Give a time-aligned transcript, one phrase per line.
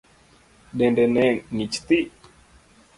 [0.77, 1.25] Dende ne
[1.55, 2.05] ng'ich thii.